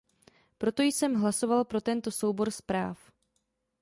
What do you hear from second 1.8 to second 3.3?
tento soubor zpráv.